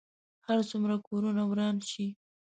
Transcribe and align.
هر 0.47 0.59
څومره 0.69 0.95
کورونه 1.07 1.43
وران 1.49 1.77
شي. 1.89 2.07